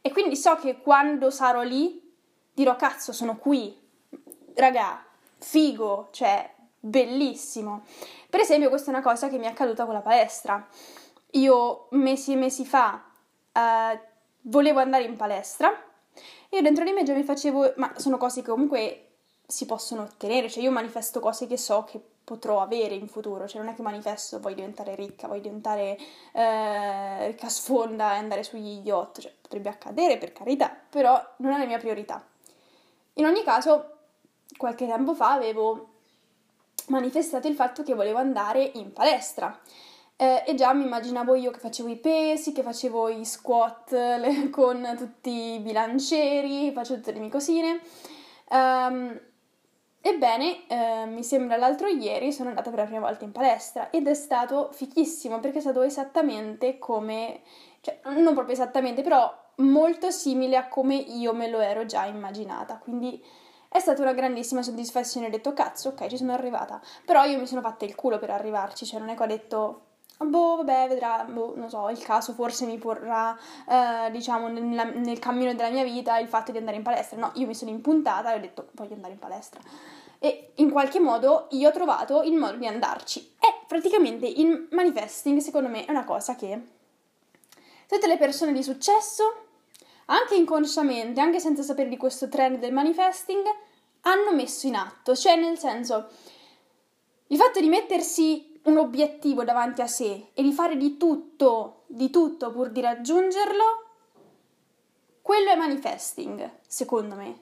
e 0.01 0.11
quindi 0.11 0.35
so 0.35 0.55
che 0.55 0.79
quando 0.79 1.29
sarò 1.29 1.61
lì 1.61 2.01
dirò 2.53 2.75
cazzo 2.75 3.11
sono 3.11 3.35
qui, 3.37 3.77
raga, 4.55 5.03
figo, 5.37 6.07
cioè 6.11 6.49
bellissimo. 6.79 7.83
Per 8.29 8.39
esempio 8.39 8.69
questa 8.69 8.91
è 8.91 8.93
una 8.93 9.03
cosa 9.03 9.27
che 9.27 9.37
mi 9.37 9.45
è 9.45 9.49
accaduta 9.49 9.85
con 9.85 9.93
la 9.93 10.01
palestra. 10.01 10.65
Io 11.31 11.87
mesi 11.91 12.31
e 12.31 12.35
mesi 12.35 12.65
fa 12.65 13.03
uh, 13.51 13.99
volevo 14.41 14.79
andare 14.79 15.03
in 15.03 15.17
palestra 15.17 15.69
e 16.49 16.61
dentro 16.61 16.85
di 16.85 16.91
me 16.91 17.03
già 17.03 17.13
mi 17.13 17.23
facevo, 17.23 17.73
ma 17.77 17.91
sono 17.97 18.17
cose 18.17 18.41
che 18.41 18.49
comunque 18.49 19.04
si 19.47 19.65
possono 19.65 20.03
ottenere, 20.03 20.49
cioè 20.49 20.63
io 20.63 20.71
manifesto 20.71 21.19
cose 21.19 21.47
che 21.47 21.57
so 21.57 21.83
che 21.83 22.01
potrò 22.25 22.61
avere 22.61 22.95
in 22.95 23.07
futuro, 23.07 23.47
cioè 23.47 23.61
non 23.61 23.71
è 23.71 23.75
che 23.75 23.83
manifesto 23.83 24.39
voglio 24.39 24.55
diventare 24.55 24.95
ricca, 24.95 25.27
voglio 25.27 25.41
diventare 25.41 25.97
eh, 26.31 27.27
ricca 27.27 27.47
sfonda 27.47 28.13
e 28.13 28.17
andare 28.17 28.43
sugli 28.43 28.81
yacht, 28.83 29.21
cioè 29.21 29.33
potrebbe 29.39 29.69
accadere 29.69 30.17
per 30.17 30.33
carità, 30.33 30.75
però 30.89 31.21
non 31.37 31.53
è 31.53 31.59
la 31.59 31.65
mia 31.65 31.77
priorità. 31.77 32.25
In 33.13 33.25
ogni 33.25 33.43
caso, 33.43 33.91
qualche 34.57 34.87
tempo 34.87 35.13
fa 35.13 35.33
avevo 35.33 35.89
manifestato 36.87 37.47
il 37.47 37.55
fatto 37.55 37.83
che 37.83 37.93
volevo 37.93 38.17
andare 38.17 38.71
in 38.73 38.91
palestra 38.91 39.59
eh, 40.17 40.43
e 40.47 40.55
già 40.55 40.73
mi 40.73 40.85
immaginavo 40.85 41.35
io 41.35 41.51
che 41.51 41.59
facevo 41.59 41.89
i 41.89 41.97
pesi, 41.97 42.53
che 42.53 42.63
facevo 42.63 43.09
i 43.09 43.23
squat 43.23 44.49
con 44.49 44.95
tutti 44.97 45.53
i 45.53 45.59
bilancieri, 45.59 46.71
facevo 46.71 46.99
tutte 46.99 47.11
le 47.11 47.19
mie 47.19 47.29
cosine. 47.29 47.81
Um, 48.49 49.19
Ebbene, 50.07 50.67
eh, 50.67 51.05
mi 51.07 51.23
sembra 51.23 51.57
l'altro 51.57 51.87
ieri 51.87 52.31
sono 52.31 52.49
andata 52.49 52.69
per 52.69 52.77
la 52.77 52.85
prima 52.85 52.99
volta 52.99 53.25
in 53.25 53.31
palestra 53.31 53.89
ed 53.89 54.07
è 54.07 54.13
stato 54.13 54.69
fichissimo 54.71 55.39
perché 55.39 55.57
è 55.57 55.61
stato 55.61 55.81
esattamente 55.81 56.77
come, 56.77 57.41
cioè 57.81 58.01
non 58.03 58.35
proprio 58.35 58.53
esattamente, 58.53 59.01
però 59.01 59.35
molto 59.55 60.11
simile 60.11 60.57
a 60.57 60.67
come 60.67 60.93
io 60.93 61.33
me 61.33 61.49
lo 61.49 61.57
ero 61.57 61.87
già 61.87 62.05
immaginata. 62.05 62.77
Quindi 62.77 63.19
è 63.67 63.79
stata 63.79 64.03
una 64.03 64.13
grandissima 64.13 64.61
soddisfazione. 64.61 65.25
Ho 65.25 65.31
detto, 65.31 65.53
cazzo, 65.53 65.89
ok, 65.89 66.05
ci 66.05 66.17
sono 66.17 66.33
arrivata. 66.33 66.79
Però 67.03 67.23
io 67.23 67.39
mi 67.39 67.47
sono 67.47 67.61
fatta 67.61 67.85
il 67.85 67.95
culo 67.95 68.19
per 68.19 68.29
arrivarci, 68.29 68.85
cioè 68.85 68.99
non 68.99 69.09
è 69.09 69.15
che 69.15 69.23
ho 69.23 69.25
detto, 69.25 69.81
boh, 70.17 70.55
vabbè, 70.57 70.87
vedrà, 70.87 71.25
boh, 71.29 71.53
non 71.55 71.69
so, 71.69 71.89
il 71.89 72.01
caso 72.01 72.33
forse 72.33 72.65
mi 72.65 72.77
porrà, 72.77 73.37
eh, 73.67 74.11
diciamo, 74.11 74.47
nel, 74.47 74.97
nel 74.97 75.19
cammino 75.19 75.53
della 75.53 75.69
mia 75.69 75.83
vita 75.83 76.17
il 76.19 76.27
fatto 76.27 76.51
di 76.51 76.57
andare 76.57 76.77
in 76.77 76.83
palestra. 76.83 77.17
No, 77.17 77.31
io 77.35 77.47
mi 77.47 77.55
sono 77.55 77.71
impuntata 77.71 78.33
e 78.33 78.37
ho 78.37 78.39
detto, 78.39 78.67
voglio 78.71 78.93
andare 78.93 79.13
in 79.13 79.19
palestra 79.19 79.59
e 80.19 80.53
in 80.55 80.71
qualche 80.71 80.99
modo 80.99 81.47
io 81.51 81.69
ho 81.69 81.71
trovato 81.71 82.23
il 82.23 82.33
modo 82.33 82.57
di 82.57 82.65
andarci. 82.65 83.35
E 83.39 83.65
praticamente 83.67 84.25
il 84.25 84.67
manifesting, 84.71 85.39
secondo 85.39 85.69
me, 85.69 85.85
è 85.85 85.91
una 85.91 86.03
cosa 86.03 86.35
che 86.35 86.59
tutte 87.87 88.07
le 88.07 88.17
persone 88.17 88.51
di 88.51 88.63
successo, 88.63 89.43
anche 90.05 90.35
inconsciamente, 90.35 91.21
anche 91.21 91.39
senza 91.39 91.61
sapere 91.61 91.89
di 91.89 91.97
questo 91.97 92.27
trend 92.27 92.57
del 92.57 92.73
manifesting, 92.73 93.43
hanno 94.01 94.33
messo 94.33 94.65
in 94.65 94.75
atto. 94.75 95.15
Cioè, 95.15 95.35
nel 95.35 95.59
senso, 95.59 96.07
il 97.27 97.37
fatto 97.37 97.59
di 97.59 97.69
mettersi 97.69 98.54
un 98.65 98.77
obiettivo 98.77 99.43
davanti 99.43 99.81
a 99.81 99.87
sé 99.87 100.29
e 100.33 100.43
di 100.43 100.51
fare 100.51 100.77
di 100.77 100.97
tutto, 100.97 101.83
di 101.87 102.09
tutto 102.09 102.51
pur 102.51 102.69
di 102.69 102.81
raggiungerlo, 102.81 103.85
quello 105.21 105.49
è 105.49 105.55
manifesting, 105.55 106.59
secondo 106.67 107.15
me. 107.15 107.39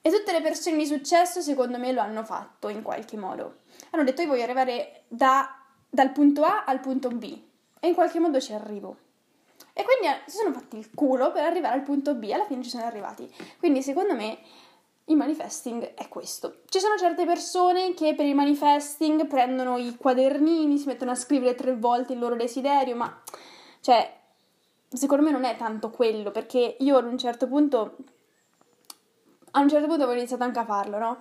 E 0.00 0.10
tutte 0.10 0.30
le 0.30 0.40
persone 0.40 0.76
di 0.76 0.86
successo, 0.86 1.40
secondo 1.40 1.78
me, 1.78 1.90
lo 1.90 2.00
hanno 2.00 2.22
fatto 2.22 2.68
in 2.68 2.82
qualche 2.82 3.16
modo. 3.16 3.62
Hanno 3.90 4.04
detto: 4.04 4.22
Io 4.22 4.28
voglio 4.28 4.44
arrivare 4.44 5.02
da, 5.08 5.62
dal 5.88 6.12
punto 6.12 6.44
A 6.44 6.62
al 6.64 6.78
punto 6.78 7.08
B. 7.08 7.42
E 7.80 7.88
in 7.88 7.94
qualche 7.94 8.20
modo 8.20 8.40
ci 8.40 8.52
arrivo. 8.52 8.98
E 9.72 9.82
quindi 9.82 10.06
eh, 10.06 10.22
si 10.26 10.36
sono 10.36 10.52
fatti 10.52 10.78
il 10.78 10.94
culo 10.94 11.32
per 11.32 11.42
arrivare 11.42 11.74
al 11.74 11.82
punto 11.82 12.14
B. 12.14 12.30
Alla 12.32 12.46
fine 12.46 12.62
ci 12.62 12.70
sono 12.70 12.84
arrivati. 12.84 13.28
Quindi, 13.58 13.82
secondo 13.82 14.14
me, 14.14 14.38
il 15.06 15.16
manifesting 15.16 15.94
è 15.94 16.08
questo. 16.08 16.62
Ci 16.68 16.80
sono 16.80 16.96
certe 16.96 17.24
persone 17.24 17.94
che 17.94 18.14
per 18.14 18.26
il 18.26 18.34
manifesting 18.34 19.26
prendono 19.26 19.76
i 19.76 19.96
quadernini, 19.96 20.78
si 20.78 20.86
mettono 20.86 21.12
a 21.12 21.14
scrivere 21.14 21.54
tre 21.54 21.76
volte 21.76 22.12
il 22.12 22.18
loro 22.18 22.34
desiderio, 22.34 22.96
ma 22.96 23.22
cioè, 23.80 24.18
secondo 24.88 25.24
me 25.24 25.30
non 25.30 25.44
è 25.44 25.56
tanto 25.56 25.90
quello, 25.90 26.30
perché 26.30 26.76
io 26.80 26.96
ad 26.96 27.04
un 27.04 27.18
certo 27.18 27.46
punto 27.46 27.96
a 29.52 29.60
un 29.60 29.68
certo 29.68 29.86
punto 29.86 30.02
avevo 30.02 30.18
iniziato 30.18 30.44
anche 30.44 30.58
a 30.58 30.64
farlo, 30.64 30.98
no? 30.98 31.18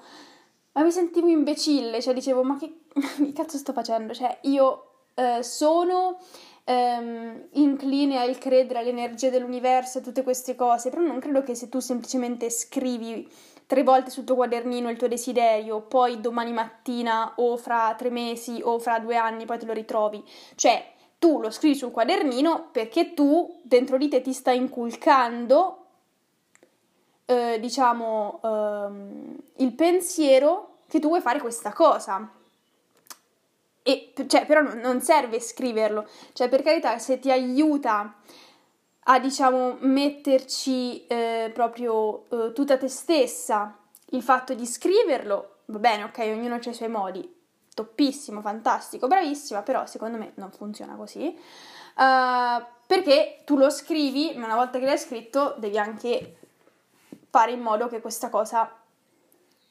Ma 0.73 0.83
mi 0.83 0.91
sentivo 0.91 1.27
imbecille, 1.27 2.01
cioè 2.01 2.13
dicevo, 2.13 2.43
ma 2.43 2.57
che, 2.57 2.81
che 2.91 3.33
cazzo 3.33 3.57
sto 3.57 3.71
facendo? 3.71 4.13
Cioè, 4.13 4.39
io 4.41 5.05
eh, 5.13 5.41
sono 5.41 6.19
ehm, 6.65 7.47
incline 7.53 8.19
al 8.19 8.37
credere 8.37 8.79
all'energia 8.79 9.29
dell'universo 9.29 9.99
e 9.99 10.01
tutte 10.01 10.23
queste 10.23 10.55
cose, 10.55 10.89
però 10.89 11.01
non 11.01 11.19
credo 11.19 11.43
che 11.43 11.55
se 11.55 11.69
tu 11.69 11.79
semplicemente 11.79 12.49
scrivi 12.49 13.25
tre 13.67 13.83
volte 13.83 14.09
sul 14.09 14.23
tuo 14.23 14.35
quadernino 14.35 14.89
il 14.89 14.97
tuo 14.97 15.07
desiderio, 15.07 15.81
poi 15.81 16.21
domani 16.21 16.51
mattina 16.51 17.33
o 17.37 17.57
fra 17.57 17.93
tre 17.97 18.09
mesi 18.09 18.61
o 18.63 18.79
fra 18.79 18.99
due 18.99 19.15
anni 19.15 19.45
poi 19.45 19.57
te 19.57 19.65
lo 19.65 19.73
ritrovi. 19.73 20.23
Cioè, 20.55 20.93
tu 21.17 21.39
lo 21.39 21.49
scrivi 21.49 21.75
sul 21.75 21.91
quadernino 21.91 22.69
perché 22.71 23.13
tu 23.13 23.59
dentro 23.63 23.97
di 23.97 24.07
te 24.07 24.21
ti 24.21 24.33
stai 24.33 24.57
inculcando 24.57 25.85
eh, 27.25 27.57
diciamo, 27.59 28.39
ehm, 28.43 29.35
il 29.57 29.73
pensiero 29.73 30.77
che 30.87 30.99
tu 30.99 31.07
vuoi 31.07 31.21
fare 31.21 31.39
questa 31.39 31.73
cosa. 31.73 32.29
E, 33.81 34.13
cioè, 34.27 34.45
però 34.45 34.61
non 34.61 35.01
serve 35.01 35.39
scriverlo, 35.39 36.07
cioè 36.33 36.49
per 36.49 36.63
carità 36.63 36.97
se 36.97 37.19
ti 37.19 37.31
aiuta 37.31 38.15
a 39.07 39.19
diciamo 39.19 39.77
metterci 39.81 41.05
eh, 41.07 41.51
proprio 41.53 42.25
eh, 42.29 42.53
tutta 42.53 42.77
te 42.77 42.87
stessa. 42.87 43.77
Il 44.09 44.21
fatto 44.21 44.53
di 44.53 44.65
scriverlo, 44.65 45.57
va 45.65 45.79
bene, 45.79 46.03
ok, 46.03 46.17
ognuno 46.19 46.55
ha 46.55 46.59
i 46.61 46.73
suoi 46.73 46.89
modi, 46.89 47.35
toppissimo, 47.73 48.41
fantastico, 48.41 49.07
bravissima, 49.07 49.61
però 49.61 49.85
secondo 49.85 50.17
me 50.17 50.31
non 50.35 50.51
funziona 50.51 50.95
così. 50.95 51.37
Uh, 51.97 52.63
perché 52.85 53.41
tu 53.45 53.57
lo 53.57 53.69
scrivi, 53.69 54.33
ma 54.35 54.45
una 54.45 54.55
volta 54.55 54.79
che 54.79 54.85
l'hai 54.85 54.97
scritto 54.97 55.55
devi 55.57 55.77
anche 55.77 56.37
fare 57.29 57.51
in 57.51 57.61
modo 57.61 57.87
che 57.87 57.99
questa 57.99 58.29
cosa 58.29 58.71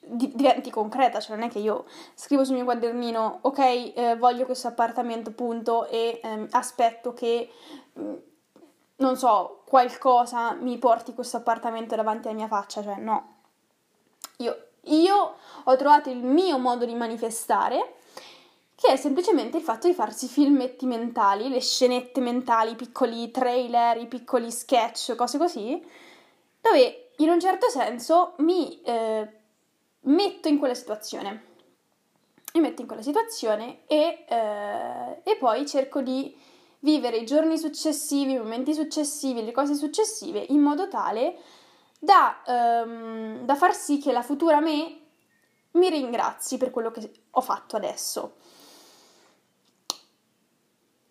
diventi 0.07 0.71
concreta, 0.71 1.21
cioè 1.21 1.37
non 1.37 1.47
è 1.47 1.51
che 1.51 1.61
io 1.61 1.87
scrivo 2.15 2.45
sul 2.45 2.57
mio 2.57 2.65
quadernino 2.65 3.39
ok 3.43 3.59
eh, 3.59 4.17
voglio 4.19 4.45
questo 4.45 4.69
appartamento 4.69 5.33
punto 5.33 5.89
e 5.89 6.21
ehm, 6.23 6.49
aspetto 6.51 7.15
che 7.15 7.49
mm, 7.99 8.15
non 8.97 9.17
so 9.17 9.63
qualcosa 9.67 10.53
mi 10.53 10.79
porti 10.79 11.15
questo 11.15 11.39
appartamento 11.39 11.97
davanti 11.97 12.29
alla 12.29 12.37
mia 12.37 12.49
faccia, 12.49 12.83
cioè 12.83 12.97
no 12.97 13.33
io, 14.39 14.69
io 14.83 15.37
ho 15.65 15.77
trovato 15.77 16.11
il 16.11 16.23
mio 16.23 16.59
modo 16.59 16.85
di 16.85 16.95
manifestare 16.95 17.97
che 18.75 18.93
è 18.93 18.97
semplicemente 18.97 19.57
il 19.57 19.63
fatto 19.63 19.87
di 19.87 19.95
farsi 19.95 20.27
filmetti 20.27 20.85
mentali, 20.85 21.49
le 21.49 21.61
scenette 21.61 22.21
mentali, 22.21 22.73
i 22.73 22.77
piccoli 22.77 23.31
trailer, 23.31 23.97
i 23.97 24.07
piccoli 24.07 24.51
sketch, 24.51 25.15
cose 25.15 25.39
così, 25.39 25.83
dove 26.61 27.11
in 27.17 27.31
un 27.31 27.41
certo 27.41 27.71
senso 27.71 28.35
mi 28.39 28.83
eh, 28.83 29.29
metto 30.01 30.49
in 30.49 30.59
quella 30.59 30.75
situazione. 30.75 31.53
Mi 32.55 32.61
metto 32.61 32.83
in 32.83 32.87
quella 32.87 33.03
situazione 33.03 33.81
e, 33.87 34.25
eh, 34.29 35.21
e 35.23 35.37
poi 35.37 35.67
cerco 35.67 36.03
di 36.03 36.37
vivere 36.85 37.17
i 37.17 37.25
giorni 37.25 37.59
successivi, 37.59 38.33
i 38.33 38.39
momenti 38.39 38.75
successivi, 38.75 39.43
le 39.43 39.53
cose 39.53 39.75
successive 39.75 40.45
in 40.51 40.61
modo 40.61 40.87
tale 40.87 41.39
da, 41.99 42.43
ehm, 42.47 43.45
da 43.45 43.55
far 43.57 43.75
sì 43.75 43.99
che 43.99 44.13
la 44.13 44.23
futura 44.23 44.61
me 44.61 44.99
mi 45.73 45.89
ringrazi 45.89 46.59
per 46.59 46.71
quello 46.71 46.91
che 46.91 47.11
ho 47.31 47.41
fatto 47.41 47.77
adesso. 47.77 48.37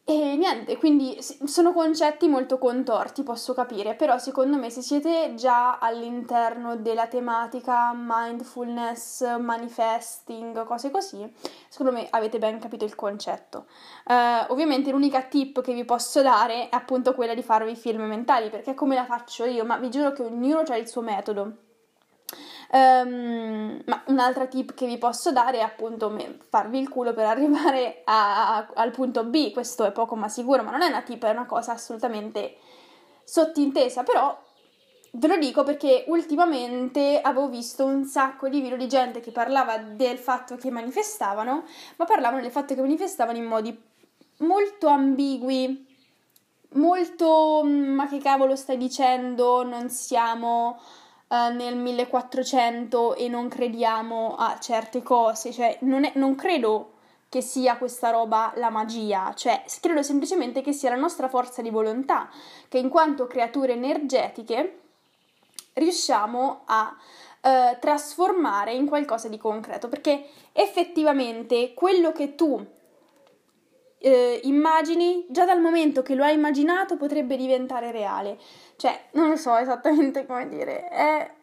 E 0.05 0.35
niente, 0.35 0.75
quindi 0.75 1.17
sono 1.21 1.71
concetti 1.71 2.27
molto 2.27 2.57
contorti, 2.57 3.23
posso 3.23 3.53
capire, 3.53 3.95
però 3.95 4.17
secondo 4.17 4.57
me 4.57 4.69
se 4.69 4.81
siete 4.81 5.33
già 5.35 5.77
all'interno 5.77 6.75
della 6.75 7.07
tematica 7.07 7.93
mindfulness, 7.95 9.37
manifesting, 9.37 10.65
cose 10.65 10.91
così, 10.91 11.25
secondo 11.69 11.93
me 11.93 12.07
avete 12.09 12.37
ben 12.37 12.59
capito 12.59 12.83
il 12.83 12.95
concetto. 12.95 13.67
Uh, 14.05 14.51
ovviamente 14.51 14.91
l'unica 14.91 15.21
tip 15.21 15.61
che 15.61 15.73
vi 15.73 15.85
posso 15.85 16.21
dare 16.21 16.67
è 16.67 16.75
appunto 16.75 17.13
quella 17.13 17.33
di 17.33 17.41
farvi 17.41 17.73
film 17.77 18.01
mentali, 18.01 18.49
perché 18.49 18.73
come 18.73 18.95
la 18.95 19.05
faccio 19.05 19.45
io, 19.45 19.63
ma 19.63 19.77
vi 19.77 19.89
giuro 19.89 20.11
che 20.11 20.23
ognuno 20.23 20.63
ha 20.67 20.75
il 20.75 20.87
suo 20.89 21.01
metodo. 21.01 21.71
Um, 22.75 23.83
ma 23.85 24.03
un'altra 24.07 24.47
tip 24.47 24.73
che 24.73 24.87
vi 24.87 24.97
posso 24.97 25.31
dare 25.31 25.59
è 25.59 25.61
appunto 25.61 26.11
farvi 26.49 26.79
il 26.79 26.89
culo 26.89 27.13
per 27.13 27.25
arrivare 27.29 28.01
a, 28.05 28.57
a, 28.57 28.67
al 28.73 28.91
punto 28.91 29.23
B. 29.25 29.51
Questo 29.51 29.83
è 29.85 29.91
poco 29.91 30.15
ma 30.15 30.27
sicuro, 30.27 30.63
ma 30.63 30.71
non 30.71 30.81
è 30.81 30.87
una 30.87 31.03
tip, 31.03 31.23
è 31.23 31.29
una 31.29 31.45
cosa 31.45 31.73
assolutamente 31.73 32.57
sottintesa, 33.23 34.03
però 34.03 34.37
Ve 35.15 35.27
lo 35.27 35.37
dico 35.37 35.63
perché 35.63 36.05
ultimamente 36.07 37.21
avevo 37.21 37.47
visto 37.47 37.85
un 37.85 38.03
sacco 38.03 38.49
di 38.49 38.61
video 38.61 38.77
di 38.77 38.87
gente 38.87 39.19
che 39.19 39.29
parlava 39.29 39.77
del 39.77 40.17
fatto 40.17 40.55
che 40.55 40.71
manifestavano, 40.71 41.65
ma 41.97 42.05
parlavano 42.05 42.41
del 42.41 42.49
fatto 42.49 42.73
che 42.73 42.81
manifestavano 42.81 43.37
in 43.37 43.43
modi 43.43 43.79
molto 44.37 44.87
ambigui, 44.87 45.85
molto 46.69 47.61
mm, 47.63 47.93
ma 47.93 48.07
che 48.07 48.17
cavolo 48.17 48.55
stai 48.55 48.77
dicendo, 48.77 49.63
non 49.63 49.91
siamo 49.91 50.79
uh, 51.33 51.55
nel 51.55 51.75
1400 51.75 53.15
e 53.15 53.27
non 53.27 53.47
crediamo 53.47 54.35
a 54.37 54.59
certe 54.59 55.01
cose, 55.01 55.51
cioè 55.51 55.77
non, 55.81 56.05
è, 56.05 56.11
non 56.15 56.35
credo 56.35 56.91
che 57.27 57.41
sia 57.41 57.77
questa 57.77 58.11
roba 58.11 58.53
la 58.57 58.69
magia, 58.69 59.33
cioè 59.35 59.63
credo 59.81 60.03
semplicemente 60.03 60.61
che 60.61 60.71
sia 60.71 60.91
la 60.91 60.95
nostra 60.95 61.27
forza 61.27 61.63
di 61.63 61.71
volontà, 61.71 62.29
che 62.69 62.77
in 62.77 62.89
quanto 62.89 63.25
creature 63.25 63.73
energetiche 63.73 64.79
riusciamo 65.73 66.61
a 66.65 66.95
eh, 67.41 67.77
trasformare 67.79 68.73
in 68.73 68.87
qualcosa 68.87 69.29
di 69.29 69.39
concreto, 69.39 69.89
perché 69.89 70.29
effettivamente 70.51 71.73
quello 71.73 72.11
che 72.11 72.35
tu 72.35 72.63
eh, 74.05 74.41
immagini, 74.43 75.25
già 75.29 75.45
dal 75.45 75.61
momento 75.61 76.01
che 76.01 76.13
lo 76.13 76.25
hai 76.25 76.35
immaginato 76.35 76.97
potrebbe 76.97 77.37
diventare 77.37 77.91
reale. 77.91 78.37
Cioè, 78.75 79.07
non 79.13 79.29
lo 79.29 79.37
so 79.37 79.55
esattamente 79.55 80.25
come 80.27 80.49
dire, 80.49 80.89
è, 80.89 81.33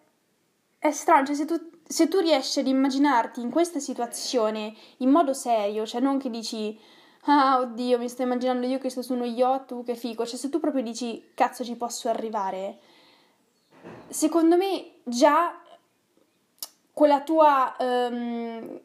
è 0.79 0.91
strano, 0.91 1.25
cioè 1.25 1.35
se 1.35 1.47
tu 1.47 1.79
se 1.91 2.07
tu 2.07 2.21
riesci 2.21 2.61
ad 2.61 2.69
immaginarti 2.69 3.41
in 3.41 3.51
questa 3.51 3.81
situazione 3.81 4.75
in 4.99 5.11
modo 5.11 5.33
serio, 5.33 5.85
cioè 5.85 6.01
non 6.01 6.19
che 6.19 6.31
dici 6.31 6.79
ah 7.25 7.59
oddio 7.59 7.99
mi 7.99 8.09
sto 8.09 8.23
immaginando 8.23 8.65
io 8.65 8.79
che 8.79 8.91
sto 8.91 9.03
su 9.03 9.15
uno 9.15 9.25
yacht, 9.25 9.73
uh, 9.73 9.83
che 9.83 9.97
figo, 9.97 10.25
cioè 10.25 10.39
se 10.39 10.51
tu 10.51 10.61
proprio 10.61 10.85
dici 10.85 11.33
cazzo 11.35 11.65
ci 11.65 11.75
posso 11.75 12.09
arrivare, 12.09 12.79
secondo 14.09 14.57
me 14.57 14.93
già 15.03 15.61
quella 16.93 17.23
tua, 17.23 17.75
um, 17.81 18.81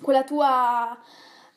quella 0.00 0.24
tua 0.24 0.98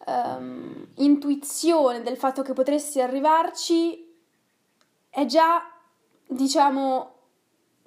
um, 0.05 0.87
intuizione 0.95 2.01
del 2.01 2.17
fatto 2.17 2.41
che 2.41 2.53
potresti 2.53 3.01
arrivarci 3.01 4.07
è 5.09 5.25
già 5.25 5.61
diciamo 6.27 7.13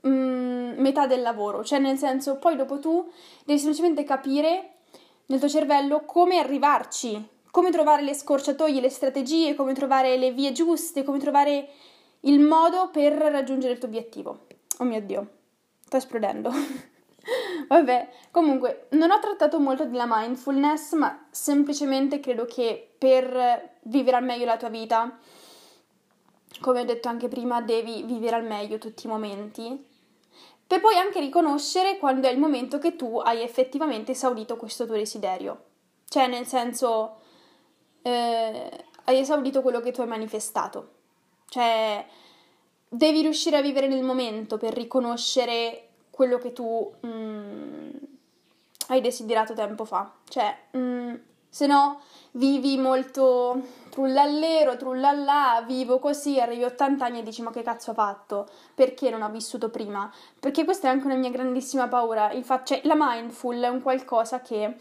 mh, 0.03 0.09
mm, 0.09 0.79
metà 0.79 1.07
del 1.07 1.23
lavoro, 1.23 1.65
cioè 1.65 1.79
nel 1.79 1.99
senso 1.99 2.37
poi 2.37 2.57
dopo 2.57 2.79
tu 2.79 3.11
devi 3.45 3.59
semplicemente 3.59 4.05
capire 4.05 4.75
nel 5.27 5.39
tuo 5.39 5.49
cervello 5.49 6.05
come 6.05 6.39
arrivarci, 6.39 7.29
come 7.51 7.71
trovare 7.71 8.03
le 8.03 8.15
scorciatoie, 8.15 8.81
le 8.81 8.91
strategie, 8.91 9.55
come 9.55 9.73
trovare 9.73 10.17
le 10.17 10.33
vie 10.33 10.53
giuste, 10.53 11.05
come 11.05 11.19
trovare 11.19 11.69
il 12.21 12.41
modo 12.41 12.91
per 12.91 13.13
raggiungere 13.15 13.73
il 13.73 13.79
tuo 13.79 13.89
obiettivo. 13.89 14.47
Oh 14.79 14.85
mio 14.85 15.01
Dio, 15.01 15.29
sto 15.85 15.97
esplodendo. 15.97 16.51
Vabbè, 17.69 18.09
comunque, 18.31 18.87
non 18.91 19.11
ho 19.11 19.19
trattato 19.19 19.59
molto 19.59 19.85
della 19.85 20.07
mindfulness, 20.09 20.95
ma 20.95 21.27
semplicemente 21.31 22.21
credo 22.21 22.45
che 22.45 22.95
per 22.99 23.77
vivere 23.83 24.17
al 24.17 24.25
meglio 24.25 24.45
la 24.45 24.57
tua 24.57 24.69
vita, 24.69 25.19
come 26.61 26.81
ho 26.81 26.85
detto 26.85 27.09
anche 27.09 27.29
prima, 27.29 27.61
devi 27.61 28.03
vivere 28.03 28.37
al 28.37 28.45
meglio 28.45 28.79
tutti 28.79 29.07
i 29.07 29.09
momenti 29.09 29.91
per 30.73 30.81
poi 30.81 30.97
anche 30.97 31.21
riconoscere 31.21 31.99
quando 31.99 32.29
è 32.29 32.31
il 32.31 32.39
momento 32.39 32.79
che 32.79 32.97
tu 32.97 33.19
hai 33.19 33.43
effettivamente 33.43 34.13
esaudito 34.13 34.57
questo 34.57 34.87
tuo 34.87 34.95
desiderio. 34.95 35.65
Cioè, 36.09 36.29
nel 36.29 36.47
senso, 36.47 37.19
eh, 38.01 38.85
hai 39.05 39.19
esaudito 39.19 39.61
quello 39.61 39.81
che 39.81 39.93
tu 39.93 40.01
hai 40.01 40.07
manifestato. 40.07 40.93
Cioè, 41.51 42.07
devi 42.89 43.21
riuscire 43.21 43.59
a 43.59 43.61
vivere 43.61 43.87
nel 43.87 44.03
momento 44.03 44.57
per 44.57 44.73
riconoscere 44.73 45.89
quello 46.13 46.39
che 46.39 46.53
tu 46.53 46.95
mm, 47.05 47.91
hai 48.89 49.01
desiderato 49.01 49.55
tempo 49.55 49.85
fa. 49.85 50.13
Cioè, 50.29 50.57
mm, 50.77 51.15
se 51.49 51.67
no 51.67 52.01
vivi 52.33 52.77
molto 52.77 53.61
trullallero, 53.91 54.77
trullallà, 54.77 55.65
vivo 55.67 55.99
così, 55.99 56.39
arrivi 56.39 56.63
a 56.65 56.69
80 56.69 57.05
anni 57.05 57.19
e 57.19 57.23
dici 57.23 57.43
ma 57.43 57.51
che 57.51 57.63
cazzo 57.63 57.91
ho 57.91 57.95
fatto? 57.95 58.49
Perché 58.75 59.11
non 59.11 59.23
ho 59.23 59.31
vissuto 59.31 59.69
prima? 59.71 60.11
Perché 60.39 60.65
questa 60.65 60.89
è 60.89 60.91
anche 60.91 61.07
una 61.07 61.17
mia 61.17 61.31
grandissima 61.31 61.89
paura, 61.89 62.33
infatti 62.33 62.75
cioè, 62.75 62.83
la 62.85 62.95
mindful 62.97 63.61
è 63.61 63.69
un 63.69 63.83
qualcosa 63.83 64.41
che 64.41 64.77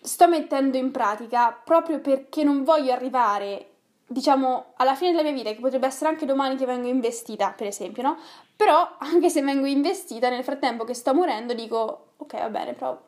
sto 0.00 0.28
mettendo 0.28 0.76
in 0.76 0.90
pratica 0.90 1.52
proprio 1.52 2.00
perché 2.00 2.42
non 2.44 2.64
voglio 2.64 2.92
arrivare 2.92 3.67
diciamo 4.08 4.72
alla 4.76 4.94
fine 4.94 5.10
della 5.10 5.22
mia 5.22 5.32
vita, 5.32 5.50
che 5.50 5.60
potrebbe 5.60 5.86
essere 5.86 6.10
anche 6.10 6.26
domani 6.26 6.56
che 6.56 6.64
vengo 6.64 6.88
investita, 6.88 7.50
per 7.50 7.66
esempio, 7.66 8.02
no? 8.02 8.16
Però 8.56 8.96
anche 8.98 9.28
se 9.28 9.42
vengo 9.42 9.66
investita, 9.66 10.30
nel 10.30 10.42
frattempo 10.42 10.84
che 10.84 10.94
sto 10.94 11.14
morendo, 11.14 11.52
dico 11.54 12.06
ok, 12.16 12.38
va 12.38 12.48
bene, 12.48 12.72
però 12.72 12.98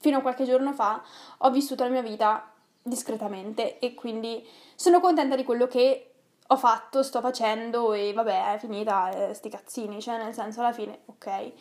fino 0.00 0.18
a 0.18 0.20
qualche 0.20 0.44
giorno 0.44 0.72
fa 0.72 1.02
ho 1.38 1.50
vissuto 1.50 1.82
la 1.82 1.90
mia 1.90 2.02
vita 2.02 2.52
discretamente 2.80 3.80
e 3.80 3.94
quindi 3.94 4.46
sono 4.76 5.00
contenta 5.00 5.34
di 5.34 5.42
quello 5.44 5.66
che 5.66 6.12
ho 6.46 6.56
fatto, 6.56 7.02
sto 7.02 7.20
facendo 7.20 7.92
e 7.92 8.12
vabbè 8.14 8.54
è 8.54 8.58
finita, 8.58 9.10
eh, 9.10 9.34
sti 9.34 9.48
cazzini, 9.50 10.00
cioè 10.00 10.22
nel 10.22 10.32
senso 10.32 10.60
alla 10.60 10.72
fine 10.72 11.00
ok. 11.06 11.52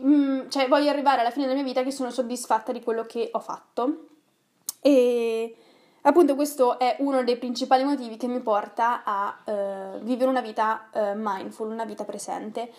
Mm, 0.00 0.48
cioè 0.48 0.68
voglio 0.68 0.90
arrivare 0.90 1.20
alla 1.20 1.30
fine 1.30 1.46
della 1.46 1.56
mia 1.56 1.64
vita 1.64 1.82
che 1.82 1.90
sono 1.90 2.10
soddisfatta 2.10 2.70
di 2.70 2.82
quello 2.82 3.04
che 3.04 3.30
ho 3.32 3.40
fatto 3.40 4.08
e 4.80 5.56
appunto 6.06 6.34
questo 6.34 6.78
è 6.78 6.96
uno 7.00 7.22
dei 7.24 7.36
principali 7.36 7.84
motivi 7.84 8.16
che 8.16 8.28
mi 8.28 8.40
porta 8.40 9.02
a 9.04 9.36
uh, 9.44 9.98
vivere 10.00 10.30
una 10.30 10.40
vita 10.40 10.88
uh, 10.92 11.00
mindful, 11.14 11.70
una 11.70 11.84
vita 11.84 12.04
presente. 12.04 12.70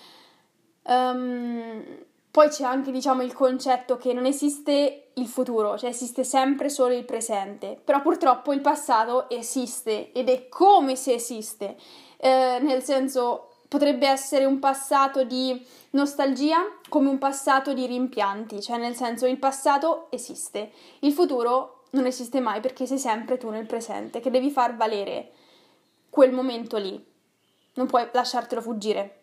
Um, 0.83 1.83
poi 2.31 2.49
c'è 2.49 2.63
anche, 2.63 2.91
diciamo, 2.91 3.23
il 3.23 3.33
concetto 3.33 3.97
che 3.97 4.13
non 4.13 4.25
esiste 4.25 5.09
il 5.15 5.27
futuro, 5.27 5.77
cioè 5.77 5.89
esiste 5.89 6.23
sempre 6.23 6.69
solo 6.69 6.93
il 6.93 7.03
presente, 7.03 7.79
però 7.83 8.01
purtroppo 8.01 8.53
il 8.53 8.61
passato 8.61 9.27
esiste 9.29 10.11
ed 10.11 10.29
è 10.29 10.47
come 10.47 10.95
se 10.95 11.13
esiste, 11.13 11.75
eh, 12.17 12.59
nel 12.61 12.83
senso 12.83 13.53
potrebbe 13.67 14.07
essere 14.07 14.45
un 14.45 14.59
passato 14.59 15.23
di 15.23 15.65
nostalgia 15.91 16.57
come 16.89 17.09
un 17.09 17.17
passato 17.17 17.73
di 17.73 17.87
rimpianti, 17.87 18.61
cioè 18.61 18.77
nel 18.77 18.95
senso 18.95 19.25
il 19.25 19.39
passato 19.39 20.05
esiste, 20.11 20.71
il 20.99 21.13
futuro 21.13 21.76
non 21.91 22.05
esiste 22.05 22.39
mai 22.39 22.59
perché 22.59 22.85
sei 22.85 22.99
sempre 22.99 23.37
tu 23.37 23.49
nel 23.49 23.65
presente, 23.65 24.19
che 24.19 24.31
devi 24.31 24.51
far 24.51 24.75
valere 24.75 25.31
quel 26.09 26.31
momento 26.31 26.77
lì, 26.77 27.03
non 27.73 27.87
puoi 27.87 28.07
lasciartelo 28.11 28.61
fuggire. 28.61 29.21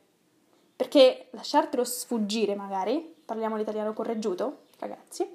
Perché 0.76 1.28
lasciartelo 1.30 1.84
sfuggire, 1.84 2.54
magari, 2.54 3.14
parliamo 3.24 3.56
l'italiano 3.56 3.92
correggiuto, 3.92 4.62
ragazzi, 4.78 5.28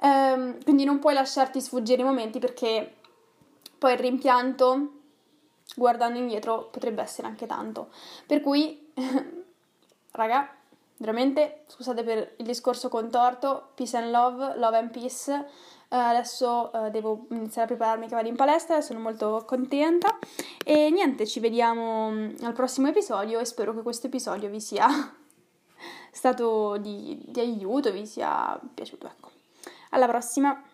ehm, 0.00 0.62
quindi 0.64 0.84
non 0.84 0.98
puoi 0.98 1.14
lasciarti 1.14 1.60
sfuggire 1.60 2.02
i 2.02 2.04
momenti 2.04 2.40
perché 2.40 2.96
poi 3.78 3.92
il 3.92 3.98
rimpianto, 3.98 4.90
guardando 5.76 6.18
indietro, 6.18 6.68
potrebbe 6.70 7.02
essere 7.02 7.28
anche 7.28 7.46
tanto. 7.46 7.90
Per 8.26 8.40
cui, 8.40 8.92
raga, 10.12 10.48
veramente, 10.98 11.64
scusate 11.66 12.02
per 12.02 12.34
il 12.38 12.44
discorso 12.44 12.88
contorto, 12.88 13.70
peace 13.74 13.96
and 13.96 14.10
love, 14.10 14.56
love 14.56 14.76
and 14.76 14.90
peace, 14.90 15.46
adesso 15.96 16.70
uh, 16.72 16.90
devo 16.90 17.26
iniziare 17.30 17.64
a 17.64 17.66
prepararmi 17.66 18.08
che 18.08 18.14
vado 18.14 18.28
in 18.28 18.36
palestra, 18.36 18.80
sono 18.80 18.98
molto 18.98 19.44
contenta 19.46 20.18
e 20.64 20.90
niente, 20.90 21.26
ci 21.26 21.40
vediamo 21.40 22.06
um, 22.06 22.34
al 22.42 22.52
prossimo 22.52 22.88
episodio 22.88 23.38
e 23.38 23.44
spero 23.44 23.74
che 23.74 23.82
questo 23.82 24.06
episodio 24.06 24.48
vi 24.48 24.60
sia 24.60 24.88
stato 26.10 26.78
di, 26.78 27.22
di 27.26 27.40
aiuto, 27.40 27.92
vi 27.92 28.06
sia 28.06 28.58
piaciuto. 28.74 29.06
Ecco. 29.06 29.30
Alla 29.90 30.06
prossima! 30.06 30.71